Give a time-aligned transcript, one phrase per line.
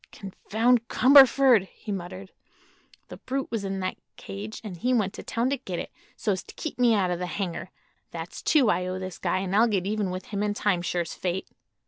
[0.11, 2.31] "Confound Cumberford!" he muttered.
[3.09, 6.41] "The brute was in that cage, and he went to town to get it, so's
[6.45, 7.69] to keep me out of the hangar.
[8.09, 11.13] That's two I owe this guy, an' I'll get even with him in time, sure's
[11.13, 11.47] fate."